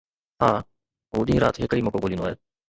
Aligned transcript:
ها، 0.43 0.49
هو 1.13 1.19
ڏينهن 1.31 1.43
رات 1.45 1.55
هڪ 1.65 1.71
ئي 1.77 1.85
موقعو 1.89 2.03
ڳوليندو 2.07 2.27
آهي 2.31 2.35